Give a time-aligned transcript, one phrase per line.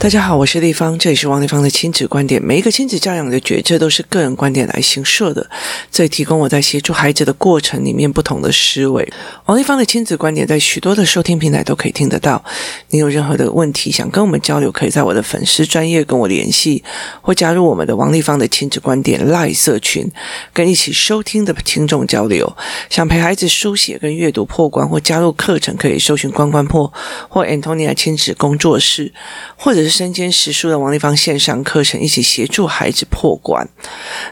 [0.00, 2.40] 大家好，我是丽芳，这里是王丽芳的亲子观点。
[2.40, 5.50] 每一个亲子教养的决策都是个人观点来形设的，
[5.90, 9.12] 这里提供我在协助孩子的过程里面不同的思维。
[9.46, 12.42] 王丽芳的亲子观点在许多的收听平台都可以听得到。
[12.90, 16.84] 你有任何的问题想跟我们交流，可以在我的粉丝专业跟我联系，
[17.20, 20.08] 或加入我们的王丽芳的亲子观点赖社群，
[20.52, 22.56] 跟一起收听的听众交流。
[22.88, 26.90] 想陪孩子书写跟阅读破关，或加入课程，可以搜寻关关破
[27.28, 29.12] 或 Antonia 亲子工作室，
[29.56, 33.68] 或者身兼实书的王立芳线上课程，一起协助孩子破关。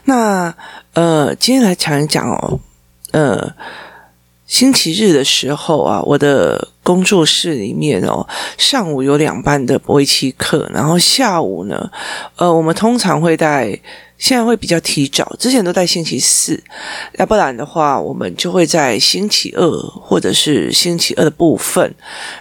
[0.05, 0.55] 那
[0.95, 2.61] 呃，今天来讲一讲哦，
[3.13, 3.55] 呃，
[4.47, 8.25] 星期日的时候啊，我的工作室里面哦，
[8.57, 11.91] 上午有两班的围棋课，然后下午呢，
[12.37, 13.77] 呃，我们通常会在，
[14.17, 16.63] 现在会比较提早，之前都在星期四，
[17.19, 19.69] 要不然的话，我们就会在星期二
[20.01, 21.93] 或者是星期二的部分，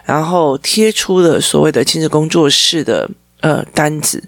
[0.04, 3.09] 然后贴出了所谓的亲子工作室的。
[3.45, 4.23] 呃，单子，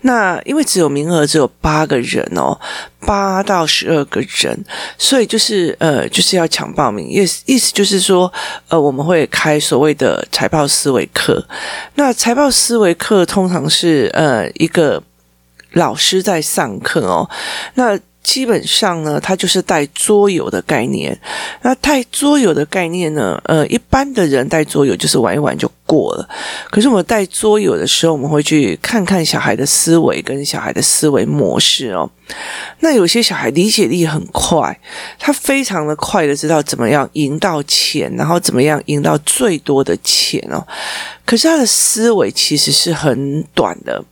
[0.00, 2.58] 那因为只有名额只有八个人哦，
[3.06, 4.58] 八到十二个人，
[4.98, 7.08] 所以就是呃，就是要抢报名。
[7.08, 8.32] 意思意思就是说，
[8.68, 11.46] 呃，我们会开所谓的财报思维课。
[11.94, 15.00] 那财报思维课通常是呃一个
[15.74, 17.30] 老师在上课哦，
[17.74, 17.96] 那。
[18.26, 21.16] 基本上呢，它就是带桌游的概念。
[21.62, 26.28] 那带桌游的概念呢，呃，一般的人带桌游就是玩一玩就过了。
[26.68, 32.10] 可是我们带桌游的时候，我们会去看看小孩的思维跟小孩的思维模式哦。
[32.80, 34.76] 那有些小孩理解力很快，
[35.20, 40.66] 他非常的快的知道怎么样赢到钱，然后怎么样赢到最多的钱哦。
[41.24, 44.04] 可是他的思维其实是很短的。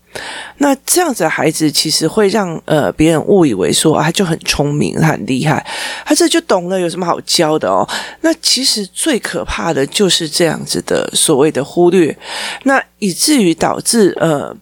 [0.59, 5.65] 那这样子的孩子其实会让呃别人误以为说啊，他就很聪明，他很厉害，
[6.05, 7.87] 他这就懂了，有什么好教的哦？
[8.21, 12.17] 那其实最可怕的就是这样子的所谓的忽略，
[12.63, 14.55] 那以至于导致呃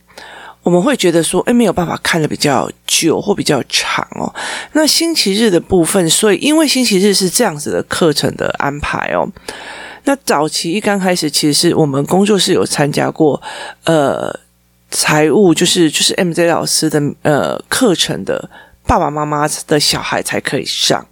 [0.63, 4.33] 我们会觉得说，诶，没有办法看得比较久或比较长哦。
[4.73, 9.29] 那星期日的部分，所以因为星期日是这样子的课程的安排哦。
[10.05, 13.43] 那早期一刚开始，其实是我们工作室有参加过
[13.85, 14.41] 呃。
[14.93, 18.49] 财务就是就是 MJ 老师的呃课程的
[18.87, 21.05] 爸爸妈妈的小孩才可以上，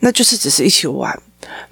[0.00, 1.20] 那就是只是一起玩。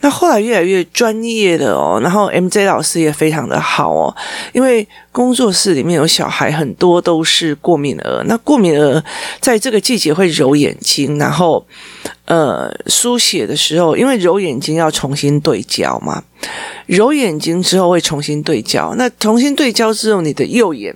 [0.01, 4.15] 那后来越来越专业的哦，然后 MJ 老师也非常的好哦，
[4.53, 9.03] 因为工作室里面有小孩很多都是过敏儿，那过敏儿
[9.41, 11.65] 在这个季节会揉眼睛，然后
[12.25, 16.23] 呃书写的时候，因为揉眼睛要重新对焦嘛，
[16.87, 20.95] 揉眼睛之后会重新对焦，那重新对焦之后，你的右眼。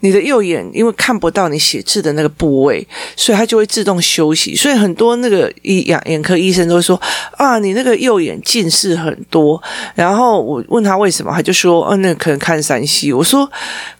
[0.00, 2.86] 你的右眼因为看不到你写字的那个部位，
[3.16, 4.54] 所以它就会自动休息。
[4.54, 7.00] 所以很多那个医眼眼科医生都会说
[7.32, 9.60] 啊，你那个右眼近视很多。
[9.94, 13.12] 然后我问他为什么，他就说，嗯、啊，那可能看山西。
[13.12, 13.50] 我说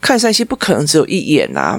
[0.00, 1.78] 看山西不可能只有一眼啊。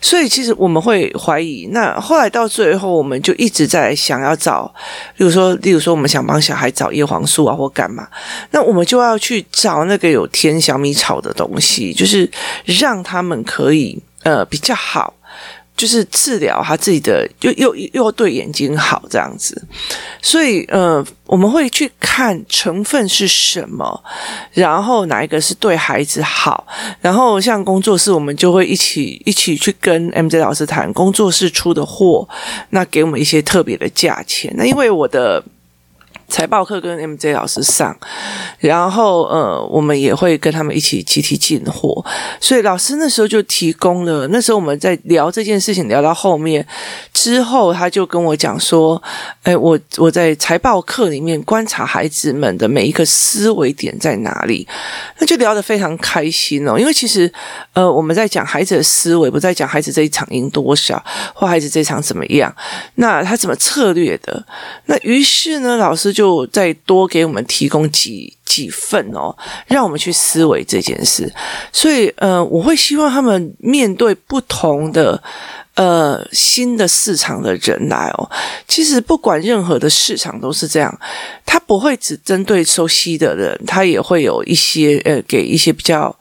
[0.00, 4.72] 所以其实我们会怀疑，那后来到最后，我们就一直在想要找，
[5.16, 8.08] 比如说，例如说，我们想帮小孩找叶黄素啊，或干嘛，
[8.50, 12.30] 那我们就要去找那个有添小米草的东西，就是
[12.64, 15.14] 让他们可以呃比较好。
[15.82, 19.60] 就是治疗他自己的，又又又对眼睛好这样子，
[20.22, 24.04] 所以呃，我们会去看成分是什么，
[24.52, 26.64] 然后哪一个是对孩子好，
[27.00, 32.28] 然后像工作室，我们就会一起一起去跟 MJ 老师谈工作室出的货，
[32.70, 34.54] 那给我们一些特别的价钱。
[34.56, 35.42] 那因为我的。
[36.32, 37.94] 财报课跟 MJ 老师上，
[38.58, 42.02] 然后呃，我们也会跟他们一起集体进货，
[42.40, 44.26] 所以老师那时候就提供了。
[44.28, 46.66] 那时候我们在聊这件事情，聊到后面
[47.12, 49.00] 之后，他就跟我讲说
[49.44, 54.66] ：“哎，我我在财报课里面观察孩子们的每一个思维点在哪里。”
[55.20, 57.30] 那就聊得非常开心哦，因为其实
[57.74, 61.04] 呃，我们在讲孩子的思维，不在讲孩子这一场赢多少，
[61.34, 62.50] 或孩子这场怎么样，
[62.94, 64.42] 那他怎么策略的？
[64.86, 66.21] 那于是呢，老师就。
[66.22, 71.28] 就再多给我们提供几几份哦，让我们去思维这件事。
[71.72, 75.20] 所以，呃，我会希望他们面对不同的
[75.74, 78.30] 呃新的市场的人来哦。
[78.68, 80.96] 其实，不管任何的市场都是这样，
[81.44, 86.16] 他不会只针对熟悉的人，他也会有一些呃，给一些比较。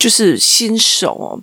[0.00, 1.38] 就是新手哦，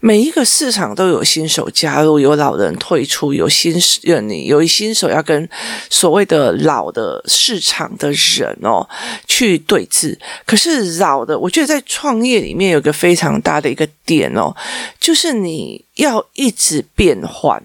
[0.00, 5.48] 每一个市场都有新手加入，有老人退出，有新人，你有一新手要跟
[5.88, 8.86] 所谓的老的市场的人哦
[9.26, 10.14] 去对峙。
[10.44, 14.54] 可是老的，我觉得在创业里面有一个非常大的一个点哦，
[15.00, 17.62] 就是你要一直变换，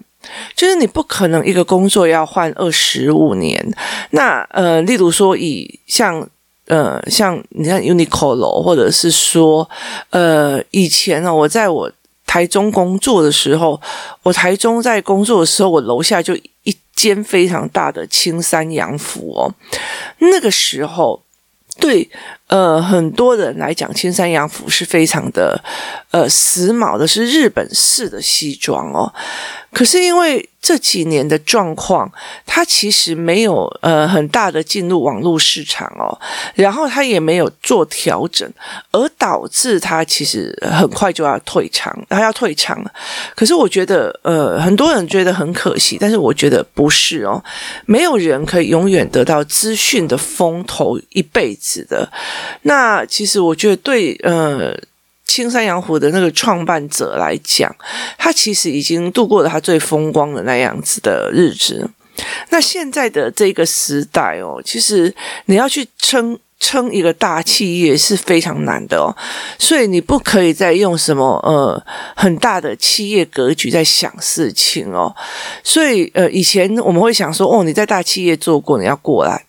[0.56, 3.62] 就是你不可能一个工作要换二十五年。
[4.12, 6.26] 那呃，例如说以像。
[6.68, 9.68] 呃，像你看 Uniqlo，或者是说，
[10.10, 11.90] 呃，以前呢，我在我
[12.26, 13.80] 台中工作的时候，
[14.22, 19.52] 我台中在工作的时候，我楼下就一间非常大的青山洋服哦，
[20.18, 21.22] 那个时候。
[21.80, 22.10] 对，
[22.48, 25.62] 呃，很多人来讲，青山洋服是非常的，
[26.10, 29.12] 呃，时髦的，是日本式的西装哦。
[29.70, 32.10] 可是因为这几年的状况，
[32.46, 36.08] 它其实没有呃很大的进入网络市场哦，
[36.54, 38.50] 然后它也没有做调整，
[38.92, 42.90] 而导致它其实很快就要退场，它要退场了。
[43.36, 47.44] 可是我觉得呃很多人觉得很可惜，但是我觉得不是哦，
[47.84, 52.10] 没有人可以永远得到资讯的风头一辈子的。
[52.62, 54.78] 那其实我觉得对呃。
[55.30, 57.72] 青山洋湖的那个创办者来讲，
[58.16, 61.86] 他其实已经度过了他最风光的那样子的日子。
[62.48, 65.14] 那现在的这个时代哦，其实
[65.44, 69.14] 你要去撑撑一个大企业是非常难的哦，
[69.58, 71.80] 所以你不可以再用什么呃
[72.16, 75.14] 很大的企业格局在想事情哦。
[75.62, 79.44] 所以呃，以前我们会想说，哦，你在大企业做过，你要过来。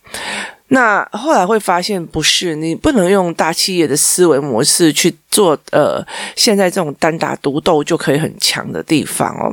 [0.72, 6.04] 那后来会发现，不是，你不能用大企业的思维模式去做，呃，
[6.36, 9.52] 现在这种单打独斗就可以很强的地方哦。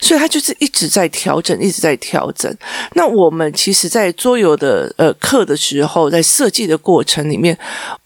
[0.00, 2.54] 所以他就是一直在调整，一直在调整。
[2.94, 7.56] 那我们其实，在桌游的呃课的时候，在设计的过程里面，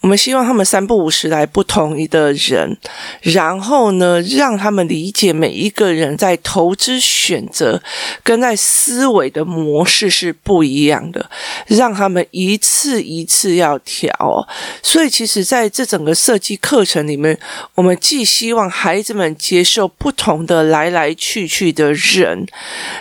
[0.01, 2.77] 我们希望他们三不五时来不同一的人，
[3.23, 7.81] 然后呢，让他们理解每一个人在投资选择
[8.23, 11.31] 跟在思维的模式是不一样的，
[11.69, 14.47] 让他们一次一次要调。
[14.83, 17.39] 所以，其实在这整个设计课程里面，
[17.75, 21.47] 我们既希望孩子们接受不同的来来去。
[21.47, 22.47] 去的人，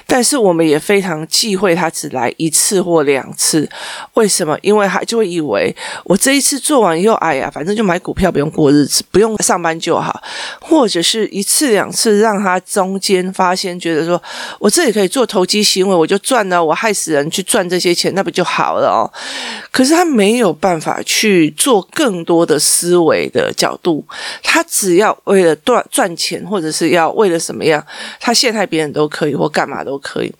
[0.07, 3.67] 但是我们也非常忌讳他只来一次或两次。
[4.13, 4.57] 为什么？
[4.61, 10.21] 因为他就会以为我这一次做完以后，哎呀，反正就买股票，不用过日子，不用上班就好。
[10.61, 14.21] 或者是一次两次，让他中间发现，觉得说
[14.59, 19.11] 我这里可以做投机行为，我就赚了，我害死人去赚这些钱，那不就好了哦？
[19.71, 24.05] 可是他没有办法去做更多的思维的角度，
[24.41, 27.85] 他只要为了赚赚钱，或者是要为了什么样？
[28.19, 30.33] 他陷害别人都可以，或干嘛都可以。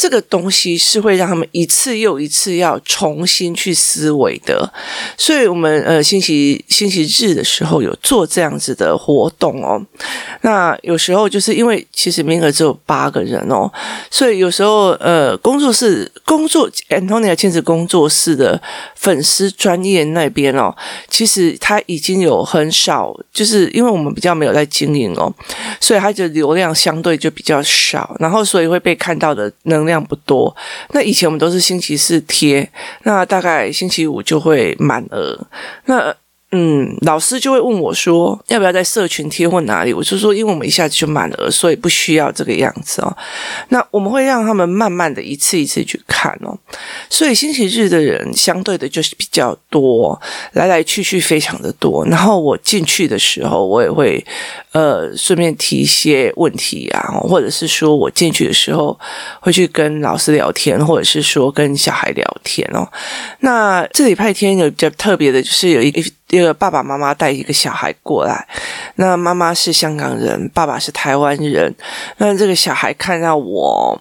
[0.00, 4.72] 这个东西是会让他们一次又一次要重新去思维的，
[5.18, 9.78] 所以我们呃星期星期日的时候有做这样子的活动哦。
[10.40, 13.70] 那有时候就是因为其实名额只有八个人哦，
[14.10, 18.58] 所以有时候呃工作室工作 Antonia 亲子工作室的
[18.96, 20.74] 粉丝专业那边哦，
[21.10, 25.30] 其实他已经有很少，就是因为我们比较没有在经营哦，
[25.78, 29.89] 所以他的流量相对就比较少，然后所以会被看到的能量。
[29.90, 30.56] 量不多，
[30.94, 32.70] 那以前我们都是星期四贴，
[33.02, 35.38] 那大概星期五就会满额，
[35.84, 36.14] 那。
[36.52, 39.92] 嗯，老师就会问我说，要不要在社群贴或哪里？
[39.92, 43.16] 我就说，因为我们一下子就满了，所以不需要这个样子哦。
[43.68, 46.58] 那我们会让他们慢慢的一次一次去看哦。
[47.08, 50.20] 所以星期日的人相对的就是比较多，
[50.54, 52.04] 来来去去非常的多。
[52.06, 54.24] 然后我进去的时候，我也会
[54.72, 58.98] 呃顺便提一些问题啊，或者是说我进去的时候
[59.40, 62.88] 会去跟老师聊天，或者是说跟小孩聊天哦。
[63.38, 66.02] 那这礼拜天有比较特别的，就是有一个。
[66.30, 68.46] 一个爸爸妈妈带一个小孩过来，
[68.94, 71.74] 那妈妈是香港人，爸爸是台湾人。
[72.18, 74.00] 那这个小孩看到我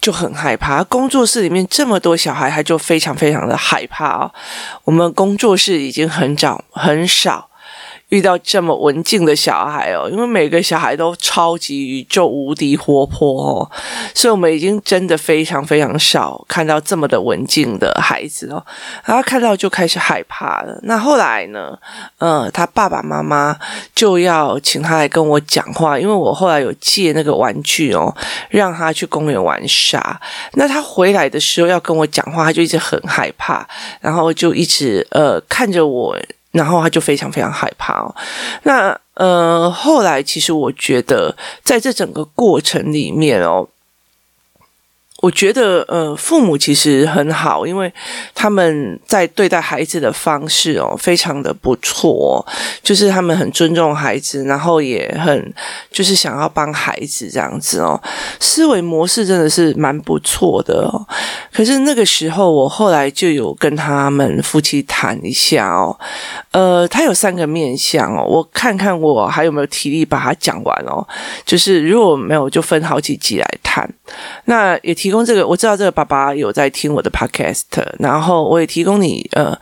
[0.00, 4.32] 就很害怕，工作室里面这么多小孩，他就非常非常的害怕哦。
[4.84, 7.48] 我们工作室已经很早很少。
[8.08, 13.70] 遇到这么文静的小孩哦，因为每个小孩都超级宇宙无敌活泼哦，
[14.14, 18.64] 所以我们已经真的非常非常少看到这么的文静的孩子哦。
[19.04, 20.78] 然后看到就开始害怕了。
[20.84, 21.78] 那后来呢？
[22.18, 23.54] 嗯，他爸爸妈妈
[23.94, 28.16] 就要请他来跟我讲话，因为我后来有借那个玩具哦，
[28.48, 30.18] 让他去公园玩沙。
[30.54, 33.68] 那他回来的时候要跟我讲话，他就一直很害怕，
[34.00, 36.18] 然后就一直呃看着我。
[36.52, 38.14] 然后他就非常非常害怕哦。
[38.62, 43.68] 那呃，后来其实我觉得，在这整个过程里面哦。
[45.20, 47.92] 我觉得，呃，父母其实很好，因为
[48.36, 52.46] 他们在对待孩子的方式哦，非常的不错，
[52.84, 55.52] 就是他们很尊重孩子，然后也很
[55.90, 58.00] 就是想要帮孩子这样子哦，
[58.38, 61.04] 思维模式真的是蛮不错的哦。
[61.52, 65.98] 可是那个时候，我后来就有跟他们夫妻谈一下哦，
[66.52, 71.04] 呃，他有三个面向哦，我看看我还有没有体力把它讲完哦，
[71.44, 73.84] 就是如果没有，就分好几集来谈。
[74.44, 75.07] 那也提。
[75.08, 77.62] 提供这个，我知道这个爸爸有在听我的 podcast，
[77.98, 79.58] 然后我也提供你呃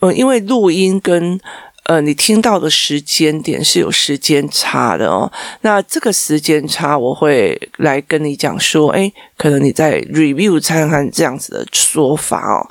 [0.00, 1.40] 呃，因为录音跟
[1.84, 5.32] 呃你听到的时间点是有时间差的哦。
[5.62, 12.68] 那这个时间差，我会来跟你讲说，诶，可能你在 review 看看这样子的说法哦，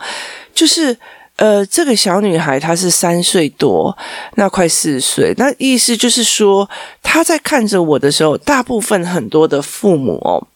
[0.53, 0.95] 就是。
[1.37, 3.95] 呃，这个小女孩她是三岁多，
[4.35, 6.69] 那快四岁，那意思就是说，
[7.03, 10.47] 她在看着我的时候，大部分很多的父母哦。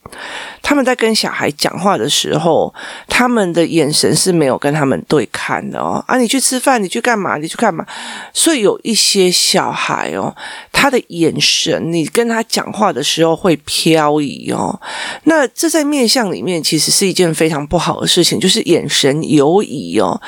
[0.64, 2.74] 他们在跟小孩讲话的时候，
[3.08, 6.04] 他们的眼神是没有跟他们对看的哦。
[6.08, 7.38] 啊，你去吃饭，你去干嘛？
[7.38, 7.86] 你去干嘛？
[8.34, 10.36] 所以有一些小孩哦，
[10.72, 14.80] 他的眼神，你跟他讲话的时候会飘移哦。
[15.26, 20.20] 那这在面相里面其实是一件非常不好的事情，就是眼神游移哦。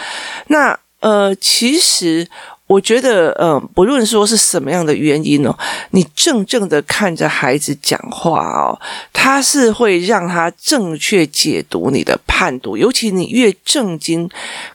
[0.51, 2.27] 那呃，其实。
[2.72, 5.53] 我觉得，嗯、呃，不论说是什么样的原因哦，
[5.89, 8.79] 你正正的看着孩子讲话哦，
[9.12, 12.77] 他是会让他正确解读你的判读。
[12.77, 14.29] 尤其你越正经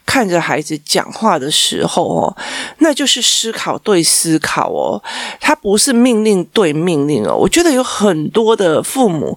[0.05, 2.37] 看着孩子讲话的时候哦，
[2.77, 5.01] 那就是思考对思考哦，
[5.41, 7.35] 他不是命令对命令哦。
[7.35, 9.35] 我觉得有很多的父母，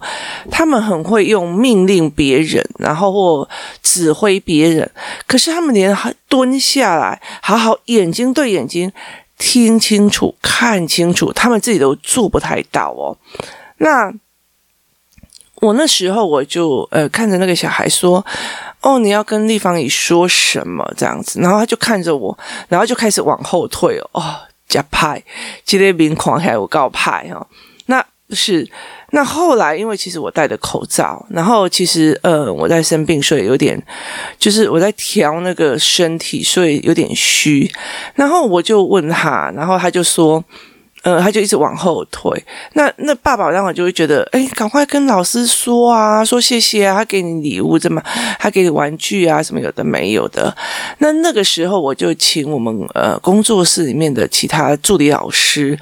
[0.51, 3.49] 他们很会用命令别人，然后或
[3.83, 4.91] 指挥别人，
[5.27, 5.97] 可是他们连
[6.31, 8.51] 蹲下来，好好眼睛对。
[8.51, 8.91] 眼睛
[9.37, 13.17] 听清楚、看清楚，他们自己都做不太到哦。
[13.79, 14.13] 那
[15.57, 18.25] 我那时候我就呃看着那个小孩说
[18.81, 24.11] ：“哦，你要跟立方姨说什么？”这样子，然后他就看着我，然后就开始往后退哦。
[24.13, 25.23] 哦，加派，
[25.65, 27.47] 今天明狂还有告派哦。
[28.35, 28.69] 是。
[29.13, 33.81] 那后来，因为其实我戴着口罩，然后其实呃我在生病，所以有点
[34.39, 37.71] 就是我在调那个身体，所以有点虚。
[38.15, 40.45] 然后我就问他，然后他就说。
[41.03, 42.31] 呃，他就一直往后退。
[42.75, 48.03] 那那爸爸当然就会觉得，哎，赶快跟老师说啊，说谢谢啊，他给你礼物，怎么，
[48.39, 50.55] 他给你玩具啊，什么有的没有的。
[50.99, 55.79] 那那个时候，我就请我们呃工作室里面的其他助理老师，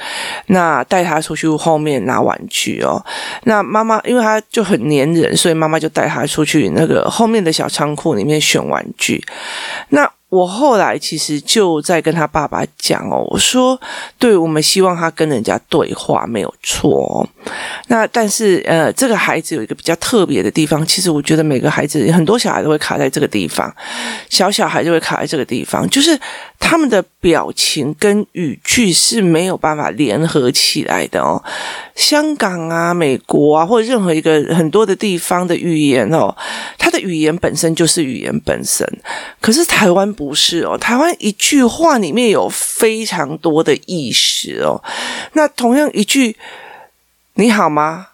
[0.47, 3.05] 那带他出去后面拿玩具哦。
[3.45, 9.25] 那妈妈因为他就很黏人，所以妈妈就带他出去那个后面的小仓库里面选玩具。
[9.89, 10.09] 那。
[10.31, 13.81] 我后来其实就在跟他爸爸讲哦，我说，
[14.19, 17.27] 对，我们希望他跟人家对话没有错哦。
[17.87, 23.75] 那但是呃，这个孩子有一个比较特别的地方，其实我觉得每个孩子很多小孩都会卡在这个地方，
[24.29, 26.19] 小小孩就会卡在这个地方，就是
[26.59, 31.43] 他们的表情跟语句是没有办法联合起来的哦。
[31.95, 36.37] 香港啊、美国啊，或者任何一个很多的地方的语言哦，
[36.77, 38.87] 它的语言本身就是语言本身，
[39.41, 40.15] 可是台湾。
[40.19, 44.83] 不是哦，台湾一句话里面有非常多的意思哦。
[45.35, 46.37] 那同样一句
[47.39, 48.09] “你好吗”，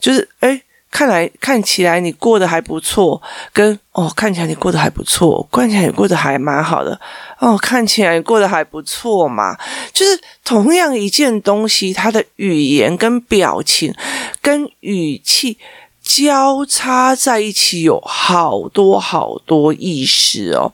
[0.00, 3.20] 就是哎，看来看起来你过得还不错，
[3.52, 6.98] 跟哦看起来你过得还不错，看起来你过得还蛮好的
[7.40, 9.54] 哦，看起来你过得还不错嘛。
[9.92, 13.94] 就是同样一件东西，它的语言跟表情
[14.40, 15.58] 跟语气。
[16.02, 20.72] 交叉在一起，有好多好多意识哦。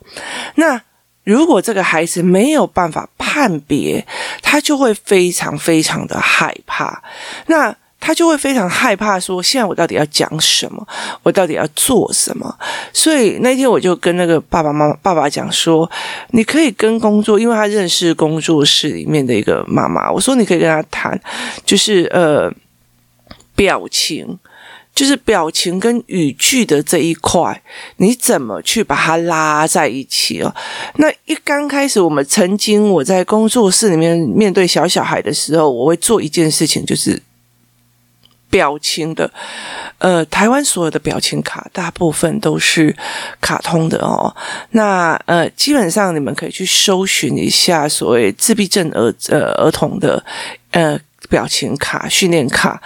[0.55, 0.81] 那
[1.25, 4.07] 如果这个孩子没有办法判别，
[4.41, 7.03] 他就会非常非常的害怕。
[7.47, 10.87] 那他就会非常害怕，说：现在我到底要讲什么？
[11.25, 12.57] 我到底要做什么？
[12.93, 15.91] 所以那天我就跟那个爸爸妈妈爸爸讲说：
[16.31, 20.09] 你可以跟工作，因为他认识工作室里面的一个妈妈。
[20.13, 21.21] 我说你可以跟他谈，
[21.65, 22.49] 就是呃
[23.57, 24.39] 表情。
[24.97, 27.63] 就是表情跟语句的这一块，
[27.99, 30.55] 你怎么去把它拉在一起哦？
[30.95, 37.23] 那一刚开始，我们曾经我在工作室里面面对小小孩的时候，我会做一件事情，就是
[38.49, 39.31] 表情的。
[39.99, 42.97] 呃，台湾所有的表情卡大部分都是
[43.39, 44.35] 卡通的哦。
[44.71, 50.25] 那呃，基本上你们可以去搜寻一下所谓自闭症儿呃儿童的
[50.71, 50.99] 呃
[51.29, 52.81] 表情卡训练卡，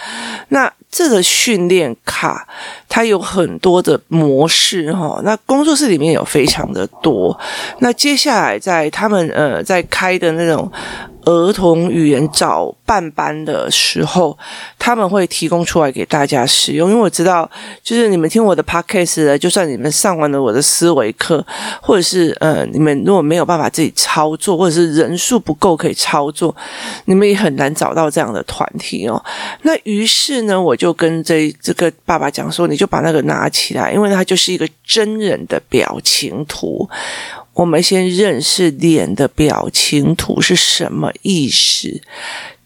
[0.49, 0.73] 那。
[0.91, 2.47] 这个训练卡，
[2.89, 5.21] 它有很多的模式哈。
[5.25, 7.39] 那工作室里面有非常的多。
[7.79, 10.71] 那接下来在他们呃在开的那种。
[11.27, 14.37] 儿童语言早办班的时候，
[14.79, 16.89] 他们会提供出来给大家使用。
[16.89, 17.49] 因为我知道，
[17.83, 21.45] 就是你们听我的 podcast 的，就算你们上完了我的思维课，
[21.83, 26.57] 或者是呃，你们如果没有办法自己操作，或者是人数不够可以操作，
[27.05, 29.23] 你们也很难找到这样的团体哦。
[29.61, 36.89] 那于是呢，我就跟这这个爸爸讲说，你就把那个拿起来，因为它就是一个真人的表情图。
[37.53, 42.01] 我们先认识脸的表情图是什么意思，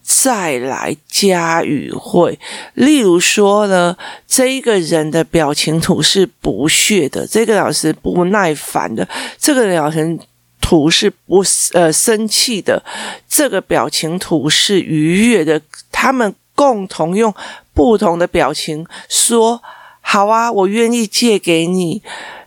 [0.01, 2.39] 再来加语汇。
[2.75, 9.05] 例如说呢，这一个人的表情图是不屑的，这个老师不耐烦的，
[9.37, 10.17] 这个老师
[10.61, 11.43] 图是不
[11.73, 12.81] 呃生气的，
[13.27, 17.35] 这个表情图是愉悦的，他们共同用
[17.75, 19.61] 不同的表情说
[20.01, 22.01] ：“好啊，我愿意借给你。”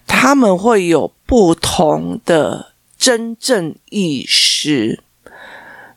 [0.08, 5.04] 他们会有不同的真正意识。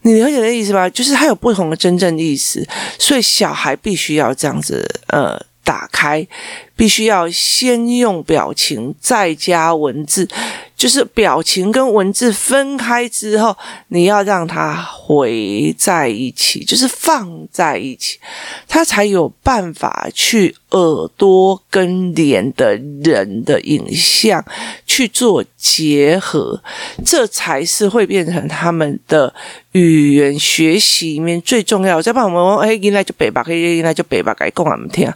[0.01, 0.89] 你了解的意思吧？
[0.89, 2.67] 就是他有不同的真正意思，
[2.99, 6.27] 所以小孩必须要这样子呃打开，
[6.75, 10.27] 必须要先用表情再加文字。
[10.81, 13.55] 就是表情跟文字分开之后，
[13.89, 18.17] 你要让它回在一起，就是放在一起，
[18.67, 24.43] 它才有办法去耳朵跟脸的人的影像
[24.87, 26.59] 去做结合，
[27.05, 29.31] 这才是会变成他们的
[29.73, 32.01] 语言学习里面最重要的。
[32.01, 35.15] 再帮我们，哎，应该就北吧，可以应该就北吧，改讲我们听啊。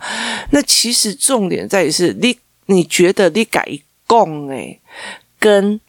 [0.51, 3.67] 那其实重点在于是你，你觉得你改
[4.07, 4.79] 讲诶。
[5.45, 5.79] 跟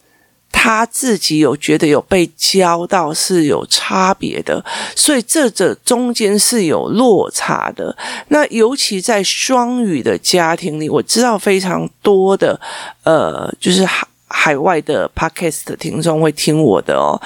[0.52, 4.62] 他自己有觉得有被教到是有差别的，
[4.94, 7.96] 所以这这中间是有落差的。
[8.28, 12.60] 那尤其在双语的家庭里，我知道非常多的
[13.04, 17.18] 呃，就是海海外的 podcast 的听众会听我的哦。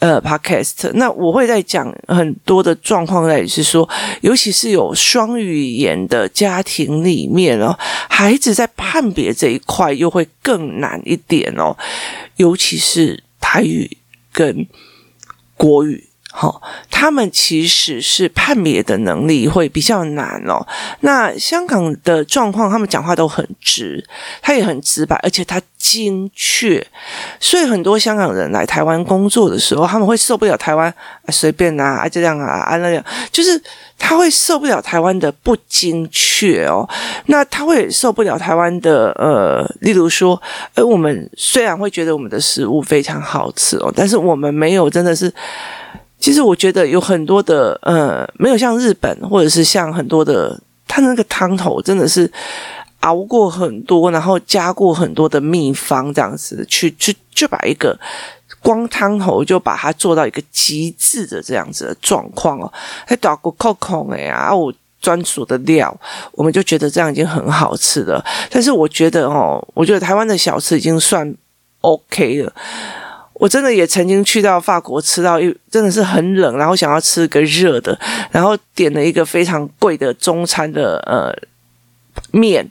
[0.00, 3.88] 呃，podcast，那我会在讲很多的状况，在是说，
[4.22, 7.78] 尤其是有双语言的家庭里面哦，
[8.08, 11.76] 孩子在判别这一块又会更难一点哦，
[12.36, 13.98] 尤其是台语
[14.32, 14.66] 跟
[15.56, 16.09] 国语。
[16.32, 20.64] 好，他们其实是判别的能力会比较难哦。
[21.00, 24.02] 那香港的状况，他们讲话都很直，
[24.40, 26.86] 他也很直白，而且他精确。
[27.40, 30.94] 所以很多香港人来台湾工作的时候，他们会受不了台湾
[31.30, 33.60] 随便啊，啊这样啊啊那样，就是
[33.98, 36.88] 他会受不了台湾的不精确哦。
[37.26, 40.40] 那他会受不了台湾的呃，例如说，
[40.74, 45.32] 呃，我们虽然会觉得我们的食物非常好吃哦，但是我们没有真的是。
[46.20, 52.30] 其实我觉得有很多的，呃，没有像日本，或者是像很多的，他那个汤头真的是
[53.00, 57.98] 熬过很多，然后加过很多的秘方，这样子去去就把一个
[58.62, 62.70] 光汤头就把它做到一个极致的这样子的状况哦，
[63.06, 65.98] 还打过扣扣哎呀，我专属的料，
[66.32, 68.22] 我们就觉得这样已经很好吃了。
[68.50, 71.34] 但是我觉得哦，我觉得台湾的小吃已经算
[71.80, 72.52] OK 了。
[73.40, 77.98] 我真的也曾经去到法国吃到一真的是很冷，然后想要吃个热的，
[78.30, 81.34] 然后点了一个非常贵的中餐的呃
[82.38, 82.70] 面。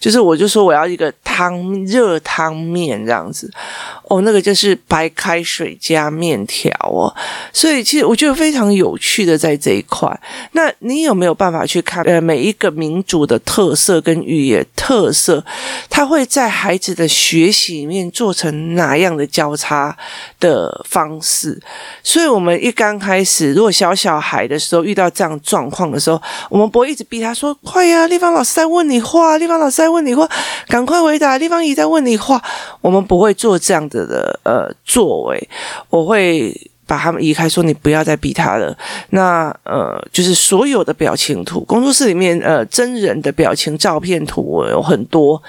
[0.00, 3.48] 就是我就说我要一个汤热汤面这样子
[4.08, 7.14] 哦，那个就是白开水加面条哦，
[7.52, 10.10] 所以其实我觉得非常有趣的在这一块。
[10.52, 15.44] 那你有没有办法去看呃每一个民族的特色跟语言特色，
[15.90, 19.96] 它会在孩子的学习里面做成哪样的交叉
[20.40, 21.60] 的方式？
[22.02, 30.28] 所以我们一刚开始如果小小孩的时候遇到这样状况的时候，我们不会一直逼他说快呀，丽芳老师在问你话，丽芳老师在问你话，
[30.68, 31.38] 赶快回答。
[31.38, 32.42] 地方姨在问你话，
[32.80, 35.48] 我们不会做这样子的呃作为，
[35.88, 36.54] 我会
[36.86, 38.76] 把他们移开，说你不要再逼他了。
[39.10, 45.40] 那呃，就是所有的表情图，工作室里面呃真人的表情照片图我有很多，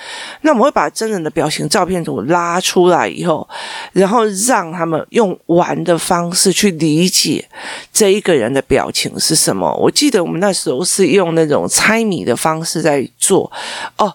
[0.42, 3.50] 那我们会把真人的表情照片图拉出来以后，
[3.94, 7.44] 然后让他们用玩的方式去理解
[7.92, 9.76] 这一个人的表情是什么。
[9.78, 13.52] 我记得我们那时候是用那种猜谜的方式在做
[13.98, 14.14] 哦。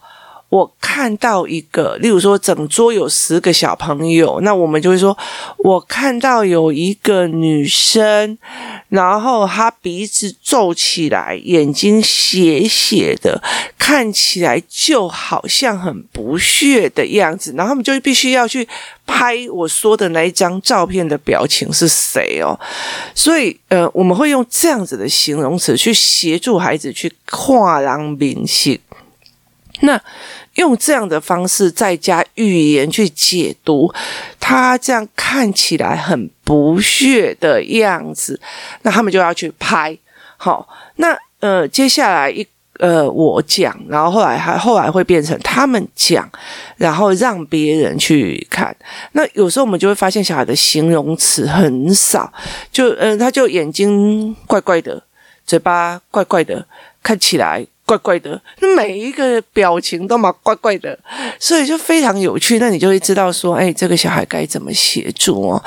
[0.57, 5.17] 我看到一个，例如说，整桌有十个小朋友，那我们就会说，
[5.59, 8.39] 我看到有一个女生，
[8.89, 13.43] 然后她鼻子皱起来，眼睛斜斜的，
[13.79, 18.67] 看起来就好像很不屑的样子，然后他们就必须要去
[19.07, 22.59] 拍我说的那一张照片的表情是谁哦，
[23.15, 28.79] 所以呃，我们会用这样子的形容词去协助孩子去跨栏明性。
[29.81, 30.01] 那
[30.57, 33.93] 用这样的方式再加语言去解读，
[34.39, 38.39] 他这样看起来很不屑的样子，
[38.83, 39.97] 那他们就要去拍。
[40.37, 42.47] 好，那呃，接下来一
[42.79, 46.29] 呃，我讲，然后后来还后来会变成他们讲，
[46.77, 48.77] 然后让别人去看。
[49.13, 52.31] 那有时候我们就会发现小孩的形容词很少，
[52.71, 55.03] 就嗯、呃，他就眼睛怪怪的，
[55.47, 56.67] 嘴巴怪怪的，
[57.03, 57.67] 看起来。
[57.87, 58.39] 怪怪的，
[58.77, 60.99] 每一个表情都嘛怪怪的，
[61.39, 62.59] 所以就非常有趣。
[62.59, 65.65] 那你就会知道说，哎，这个小孩该怎么协助哦。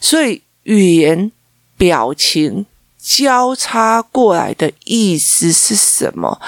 [0.00, 1.30] 所以语言
[1.78, 2.66] 表情
[3.00, 6.40] 交叉过来的意思是什么？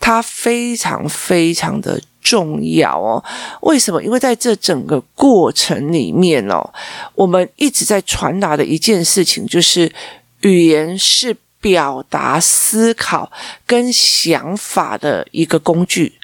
[0.00, 3.22] 它非常非常的重要哦。
[3.60, 4.02] 为什么？
[4.02, 6.72] 因为在这整个过程里面哦，
[7.14, 9.92] 我们一直在传达的一件事情，就是
[10.40, 13.30] 语言是表达思考
[13.66, 16.14] 跟想法的一个工具，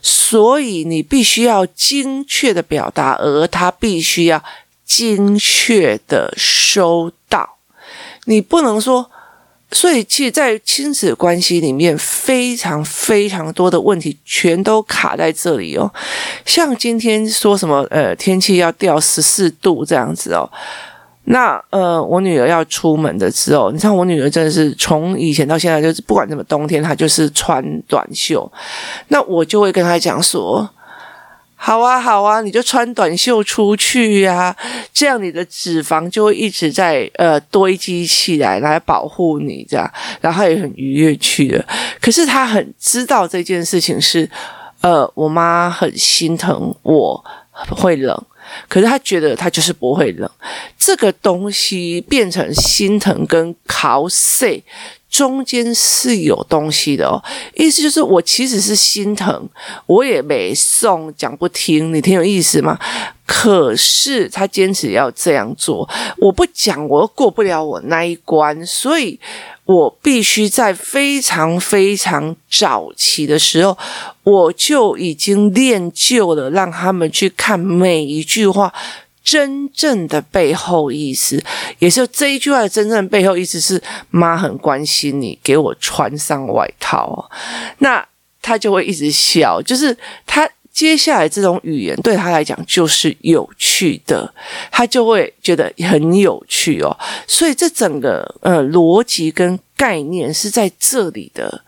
[0.00, 4.42] 所以你必须要精确的表达，而他必须要
[4.84, 7.56] 精确的收到。
[8.24, 9.10] 你不能说。
[9.72, 15.92] 所以，其实，在亲子关系里面，非常非常多的问题全都卡在这里哦。
[16.46, 20.48] 像今天说什么，呃，天气要掉十四度这样子哦。
[21.26, 28.50] 那呃，我女儿要出门的时候，你看我女儿真的是从以前到现在，就是不管怎么冬天，她就是穿短袖。
[29.08, 30.68] 那我就会跟她讲说。
[31.58, 34.56] 好啊，好啊，你就穿短袖出去呀，啊，
[34.92, 41.64] 这样你的脂肪就会一直在呃堆积起来，来保护你这样，然后他也很愉悦去了。
[41.98, 44.28] 可是他很知道这件事情是，
[44.82, 47.24] 呃，我妈很心疼我
[47.70, 48.22] 会冷，
[48.68, 50.30] 可是他觉得他就是不会冷，
[50.78, 54.62] 这个东西变成心疼跟考试。
[55.08, 57.22] 中间是有东西的哦，
[57.54, 59.48] 意思就是我其实是心疼，
[59.86, 62.78] 我也没送，讲不听，你挺有意思吗？
[63.24, 69.18] 可是他坚持要这样做，我不讲，我又过不了我那一关，所以
[69.66, 73.76] 我必须在非常非常早期的时候，
[74.22, 78.72] 我就已经练就了，让他们去看每一句话。
[79.26, 81.42] 真正的背后意思，
[81.80, 87.28] 也是这一句话的真正背后意思是妈很关心你，给我穿上外套。
[87.78, 88.06] 那
[88.40, 94.30] 他就会一直笑，就是他接下来这种语言对他来讲就是有趣的，
[94.70, 96.94] 他就会觉得很有趣哦。
[97.26, 101.64] 所以这整个呃逻辑跟概念是在这里的。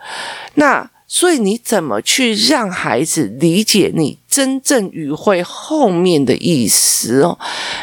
[0.56, 0.90] 那。
[1.10, 7.38] 所以你怎么去让孩子理解你真正语汇后面的意思哦？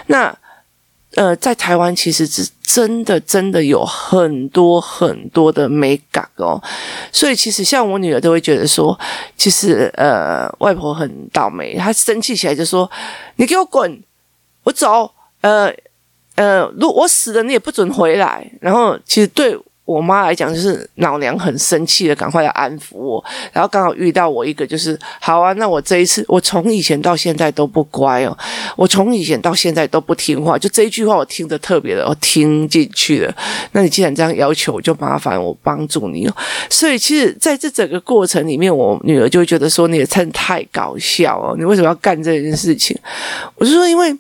[0.06, 0.38] 那
[1.16, 6.62] 呃，在台湾其实是真的真的有很多很多的美感哦。
[7.12, 8.98] 所以其实像我女儿都会觉得说，
[9.38, 12.90] 其实呃，外婆很倒霉，她生气起来就说
[13.38, 14.04] ：“你给我滚，
[14.64, 15.72] 我走。”呃
[16.36, 18.50] 呃，如我死了，你也不准回来。
[18.60, 19.58] 然后其实对。
[19.86, 23.24] 我妈来讲就是老娘很生气的，赶快来安抚我。
[23.54, 28.36] 然后刚好遇到我一个，就是好啊，那我这一次我从以前到现在都不乖哦，
[28.76, 33.36] 我从以前到现在都不听话，就这一句话我听得特别的，我听进去了。
[33.74, 36.36] 那你既然这样要求，我就麻烦我帮助你哦。
[36.68, 42.98] 所以其实在这整个过程里面，我女儿就会觉得说你也真太搞笑哦，你为什么要干这件事情？
[43.54, 44.18] 我就说，因为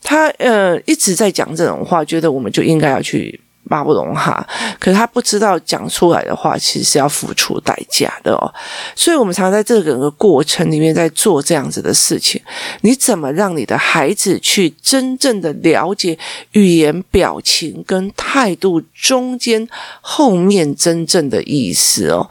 [0.00, 3.40] 她呃一直在讲这种话，觉得我们就应该要去。
[3.68, 4.44] 巴不隆哈，
[4.80, 8.52] 可是他不知道讲出来的话，其实是要付出代价的哦。
[8.96, 12.40] 所以，我们常常在这个过程里面在做这样子的事情。
[12.80, 16.18] 你怎么让你的孩子去真正的了解
[16.52, 19.68] 语言、表情跟态度中间
[20.00, 22.28] 后面真正的意思哦？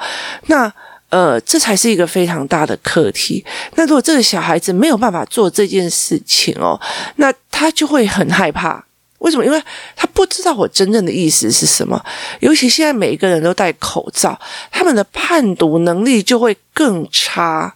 [0.48, 0.74] 那
[1.10, 3.46] 呃，这才是一个非常大的课题。
[3.76, 6.78] 那如果这个小孩子没有办法做这件事情哦，
[7.16, 8.84] 那他就会很害怕。
[9.20, 9.46] 为什么？
[9.46, 9.62] 因为
[9.96, 12.04] 他不知道我真正的意思是什么。
[12.40, 14.40] 尤其现在每一个人都戴口罩，
[14.72, 17.74] 他们的判读能力就会更差，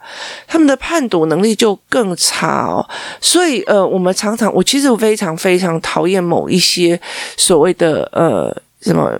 [0.47, 2.87] 他们的判读能力就更差哦。
[3.19, 6.99] 所以，呃，我们常常，我其实非常非常讨厌某一些
[7.35, 9.19] 所谓的呃什么。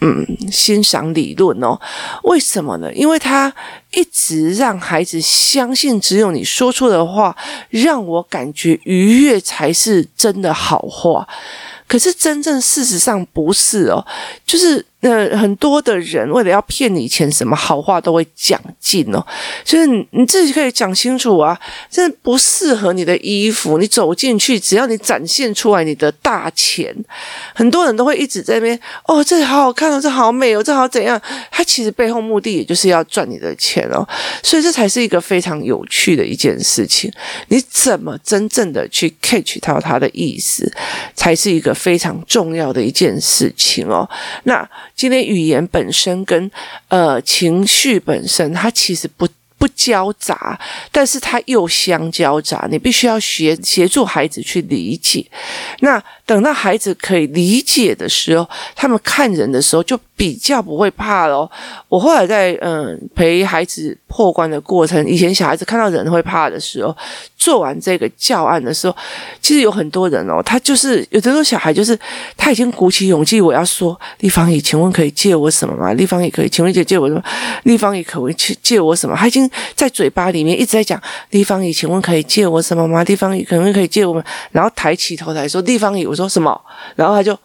[0.00, 1.76] 嗯，欣赏理论哦，
[2.22, 2.92] 为什么呢？
[2.94, 3.52] 因为他
[3.92, 7.36] 一直让孩子相信，只有你说出的话
[7.70, 11.26] 让我感觉愉悦才是真的好话。
[11.86, 14.06] 可是真正事实上不是哦，
[14.44, 14.84] 就是。
[15.00, 19.24] 那很多的人为了要骗你钱，什么好话都会讲尽哦。
[19.62, 21.56] 就是你自己可以讲清楚啊，
[21.88, 26.92] 这不适合你的衣服，你走进去，只要你展现出来你的大钱，
[27.54, 31.22] 很多人都会一直在那边哦，这好好看哦，这好美哦，这好怎样？
[31.52, 34.06] 他其实背后目的也就是要赚你的钱哦。
[34.42, 37.12] 所以这才是一个非常有趣的一件事情。
[37.48, 40.72] 你怎么真正的去 catch 到他的意思，
[41.14, 44.08] 才是一个非常重要的一件事情哦。
[44.44, 44.68] 那。
[44.98, 46.50] 今天语言本身跟
[46.88, 49.28] 呃情绪本身，它其实不
[49.58, 50.58] 不交杂，
[50.92, 52.66] 但是它又相交杂。
[52.70, 55.26] 你必须要学协助孩子去理解。
[55.80, 61.50] 那等到孩子可以理解的时候，他们看人的时候就比较不会怕咯。
[61.88, 66.96] 我后来在嗯陪孩子破关的过程，以前小孩子看到人会怕的时候，
[67.36, 68.94] 做完这个教案的时候，
[69.40, 71.98] 其实有很多人哦，他就是有的时候小孩就是
[72.36, 75.92] 他已经鼓起勇气，我要说立方体，请问可以借我什么吗？
[75.94, 77.22] 立方体可以，请问姐借我什么？
[77.64, 79.16] 立方体可以借借我什么？
[79.16, 79.47] 他已经。
[79.74, 83.02] 在嘴巴里面一直在讲，丽芳姨，请问可以借我什么吗？
[83.04, 86.60] 丽芳姨，可能可以借我们，然后抬起头来说，丽芳姨，我说什么？
[86.96, 87.38] 然后他就，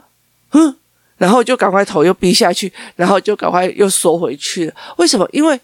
[0.49, 0.75] 哼，
[1.17, 4.73] 然后就赶快头又低下去，然后就赶快又缩回去了。
[4.97, 5.27] 为什么？
[5.31, 5.59] 因为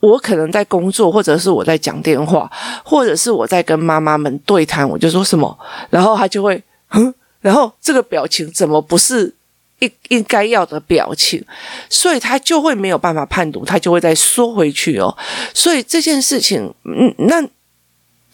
[0.00, 2.50] 我可能在工作，或者是我在讲电话，
[2.84, 5.58] 或者是我在跟妈妈们对谈，我就说什么，
[5.90, 9.34] 然后他就会，哼，然后这个表情怎么不是？
[9.80, 11.44] 应应该要的表情，
[11.90, 15.16] 所以他就会没有办法判读，他就会再缩回去哦。
[15.52, 17.44] 所以这件事情，嗯，那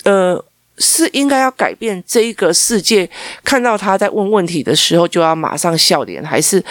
[0.05, 0.45] 呃，
[0.79, 3.09] 是应该要改变这一个世界，
[3.43, 6.63] 看到他在问问题的时候就要马上笑脸，还是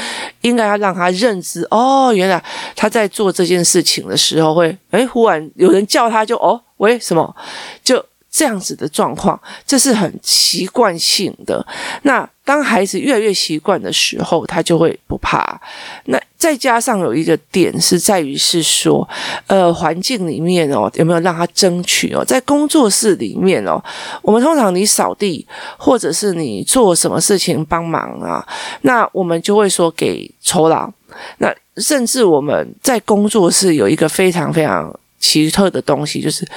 [0.41, 2.41] 应该要让他认知哦，原来
[2.75, 7.35] 他在做这件事情的时候会，诶，忽然有人叫他就哦，喂，什么
[7.83, 8.05] 就。
[8.31, 11.65] 这样子的状况，这是很习惯性的。
[12.03, 15.59] 那当孩子越来越习惯的时候，他就会不怕。
[16.05, 19.07] 那再加上有一个点是在于是说，
[19.47, 22.23] 呃，环境里面哦，有没有让他争取哦？
[22.25, 23.83] 在工作室里面哦，
[24.21, 25.45] 我们通常你扫地
[25.77, 28.47] 或者是你做什么事情帮忙啊，
[28.81, 30.91] 那我们就会说给酬劳。
[31.39, 34.91] 那甚至我们在工作室有一个非常非常。
[35.19, 36.47] 奇特的东西就是，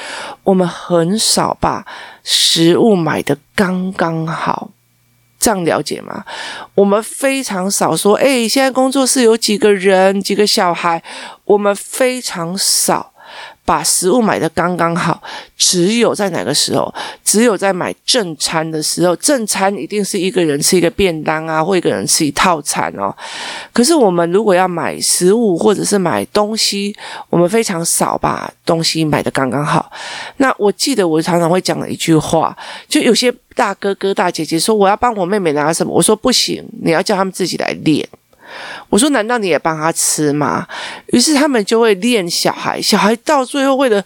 [0.44, 1.84] 我们很少把
[2.22, 4.70] 食物买的刚刚好，
[5.38, 6.24] 这样了解吗？
[6.74, 11.02] 我们非常少说，诶，现在工作室有几个人，几个小孩，
[11.44, 13.11] 我们非常少。
[13.64, 15.22] 把食物买得刚刚好，
[15.56, 16.92] 只有在哪个时候？
[17.24, 23.14] 只有在买正餐的时候，正餐一定是一个人吃一个便当啊，或一个人吃一套餐哦。
[23.72, 26.94] 可是我们如果要买食物或者是买东西，
[27.30, 29.90] 我们非常少把东西买得刚刚好。
[30.38, 32.56] 那我记得我常常会讲的一句话，
[32.88, 38.06] 就有些大哥哥大姐姐说我要帮我妹妹拿什么，我说不行，你要叫他们自己来练。
[38.88, 40.66] 我说：“难道你也帮他吃吗？”
[41.12, 44.04] 于是他们就会练小孩，小孩到最后为了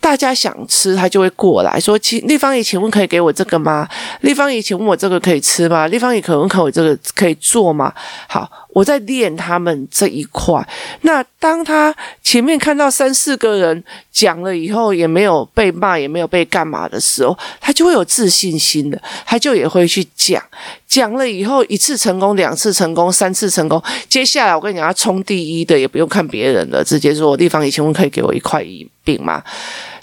[0.00, 3.88] 大家想吃，他就会过来说：“请立方姨，请问可以给我这个吗？
[4.20, 5.86] 立方姨，请问我这个可以吃吗？
[5.86, 7.92] 立方姨，可问可我这个可以做吗？”
[8.28, 8.50] 好。
[8.76, 10.62] 我在练他们这一块。
[11.00, 20.42] 那当他前面看到三四个人讲了以后，也没有被骂，也没有被干嘛的时候，他就会有自信心的，他就也会去讲。
[20.86, 23.82] 讲了以后，一次成功，两次成功，三次成功。
[24.10, 29.42] 接下来我跟你讲，他冲第一的也不用看别人了，直接说：“地方，以前我可以给我一块一饼吗？”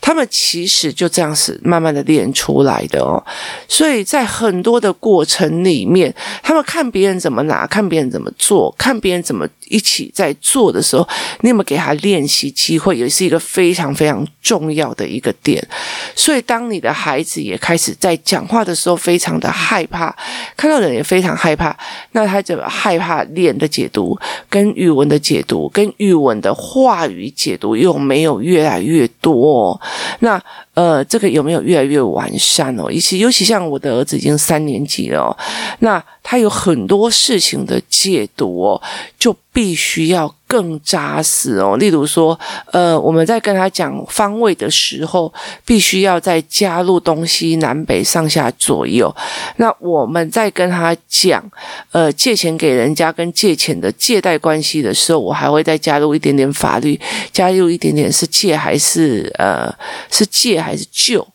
[0.05, 3.23] 他们其实就这样子慢慢的练出来的哦，
[3.69, 6.13] 所以在很多的过程里面，
[6.43, 11.07] 他们看别人怎么拿，看别人怎么做，看别人怎么一起在做的时候，
[11.39, 15.65] 你有没有给他练习机会，也是一个非常非常重要的一个点。
[16.13, 20.13] 所以，当你的孩子也开始在讲话的时候，非常的害怕，
[20.57, 21.73] 看到人也非常害怕，
[22.11, 29.79] 那他就害怕脸的解读，跟语文的解读，跟语文的话语解读又没有越来越多。
[30.19, 30.41] 那
[30.73, 32.91] 呃，这个有没有越来越完善哦？
[32.91, 35.37] 尤其尤其像我的儿子已经三年级了哦，
[35.79, 38.81] 那他有很多事情的解读哦，
[39.17, 40.33] 就必须要。
[40.45, 42.39] 更扎实哦，例如说，
[42.71, 45.33] 呃，我们在跟他讲方位的时候，
[45.65, 49.11] 必须要再加入东西南北上下左右。
[49.55, 51.43] 那我们在跟他讲，
[51.91, 56.99] 呃，借钱给人家跟借钱的借贷关系的时候，我还会再加入一点点法律，
[57.31, 59.73] 加入一点点是借还是呃
[60.11, 61.25] 是借还是救。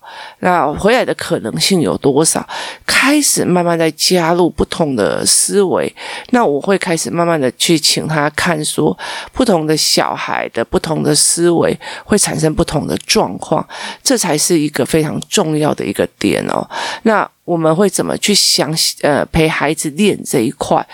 [0.40, 2.46] 那回来的可能性有多少？
[2.86, 5.94] 开始慢慢在加入不同的思维。
[6.30, 8.96] 那我会开始慢慢的去请他看说，
[9.32, 13.66] 不同的小孩的不同的思维会产生不同的状况，
[14.02, 16.68] 这才是一个非常重要的一个点哦。
[17.02, 18.74] 那我们会怎么去想？
[19.02, 20.86] 呃，陪孩子练这一块？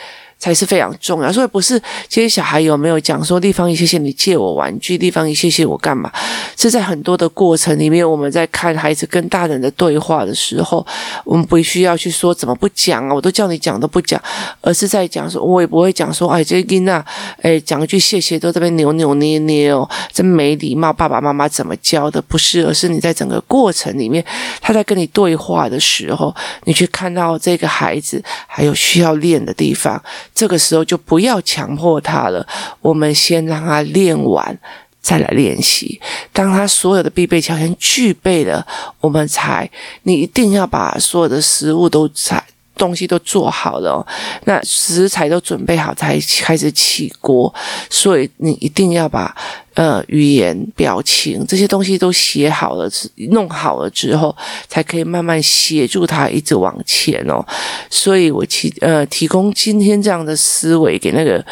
[0.44, 6.12] 才是非常重要，所以不是这些小孩有没有讲说，丽芳姨谢谢你借我玩具，丽芳姨谢谢我干嘛？
[6.54, 10.86] 是在很多的过程里面，我们在看孩子跟大人的对话的时候，
[11.24, 14.22] 我们不需要去说怎么不讲啊，我都叫你讲都不讲，
[14.60, 17.02] 而是在讲说，我也不会讲说，哎，这囡娜，
[17.40, 22.20] 哎，讲一句谢谢都这边扭扭捏捏哦，真没礼貌，爸爸妈妈怎么教的？
[22.20, 24.22] 不是，而是你在整个过程里面，
[24.60, 29.98] 他在跟你对话的时候，你去看到这个孩子还有需要练的地方。
[30.34, 32.46] 这个时候就不要强迫他了，
[32.80, 34.58] 我们先让他练完，
[35.00, 36.00] 再来练习。
[36.32, 38.66] 当他所有的必备条件具备了，
[39.00, 39.70] 我们才，
[40.02, 42.44] 你一定要把所有的食物都采。
[42.76, 44.06] 东西都做好了，
[44.44, 47.52] 那食材都准备好才开始起锅，
[47.88, 49.34] 所以你一定要把
[49.74, 52.90] 呃语言、表情这些东西都写好了、
[53.30, 54.34] 弄好了之后，
[54.68, 57.44] 才可以慢慢协助他一直往前哦。
[57.88, 61.44] 所以我提呃提供今天这样的思维给那个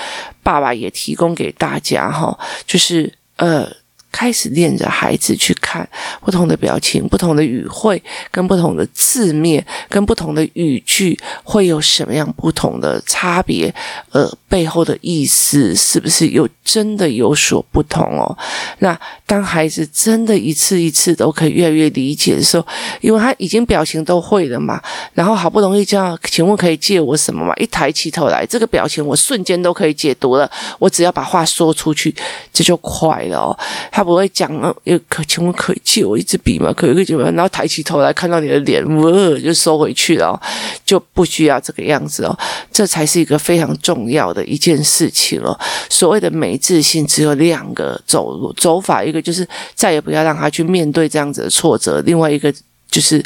[0.43, 3.71] 爸爸，也提供给大家哈，就是呃。
[4.13, 5.89] 开始练着孩子去看
[6.21, 13.75] 不同的表情、不同的语汇、跟不同的字面、跟不同的语句会有什么样不同的差别，
[14.11, 18.37] 呃，背后的意思是不是有真的有所不同哦？
[18.81, 18.97] 那
[19.27, 22.67] 当孩子真的一次一次都可以越来越理解的时候，
[23.01, 24.81] 因为他已经表情都会了嘛，
[25.15, 27.55] 然后好不容易这样，请问可以借我什么吗？
[27.57, 32.15] 一抬起头来，这个表情我瞬间都可以解读了，我只要把话说出去，
[32.53, 33.59] 这就快了哦。
[33.91, 36.73] 他他不会讲了，有可请问可以借我一支笔吗？
[36.73, 37.23] 可以可以借吗？
[37.31, 40.37] 然后抬起头来看到你的脸，呃，就收回去了，
[40.85, 42.37] 就不需要这个样子哦。
[42.73, 45.57] 这才是一个非常重要的一件事情哦。
[45.89, 52.53] 所谓的没自信，只有两个走走法，一个就是再也不要让他去面对这样子的挫折，另外一个
[52.91, 53.25] 就是。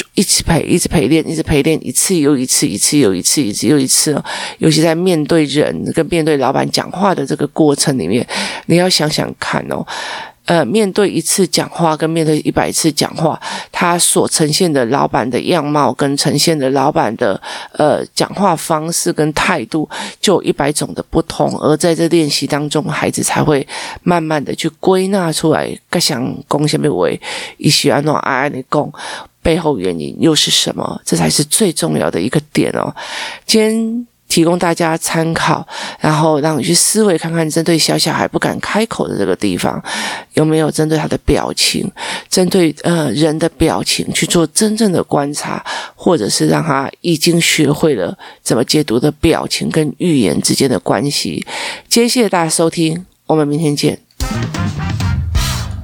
[0.00, 4.24] 就一直陪，一直陪练，一直陪练，一次又一次，一次又一次，一次又一次哦。
[4.56, 8.26] 尤其在面对人跟面对老板讲话的这个过程里面，
[8.64, 9.86] 你要想想看哦。
[10.46, 13.38] 呃，面对一次讲话跟面对一百次讲话，
[13.70, 17.40] 他所呈现的老板的样貌跟呈现的老板的
[17.72, 19.88] 呃讲话方式跟态度，
[20.20, 21.56] 就有一百种的不同。
[21.58, 23.64] 而在这练习当中，孩子才会
[24.02, 27.08] 慢慢的去归纳出来，该想讲什么话，
[27.58, 28.92] 伊是按怎爱安的讲，
[29.42, 31.00] 背后原因又是什么？
[31.04, 32.94] 这才是最重要的一个点哦。
[33.46, 34.06] 今天。
[34.30, 35.66] 提供大家参考，
[35.98, 39.82] 然后让你去思维看看，针对小小孩不敢开口的这个地方，
[40.34, 41.90] 有没有针对他的表情，
[42.28, 45.60] 针对呃人的表情去做真正的观察，
[45.96, 51.44] 或者是让他已经学会了怎么解读的表情跟语言之间的关系。
[51.88, 53.98] 今天谢谢大家收听，我们明天见。